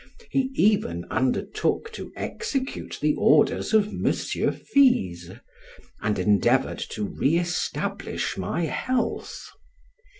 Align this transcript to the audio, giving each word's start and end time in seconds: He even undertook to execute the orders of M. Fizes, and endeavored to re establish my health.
He 0.31 0.49
even 0.55 1.05
undertook 1.11 1.91
to 1.91 2.11
execute 2.15 2.97
the 3.03 3.13
orders 3.19 3.71
of 3.71 3.89
M. 3.89 4.11
Fizes, 4.11 5.29
and 6.01 6.17
endeavored 6.17 6.79
to 6.89 7.03
re 7.03 7.37
establish 7.37 8.35
my 8.35 8.63
health. 8.65 9.47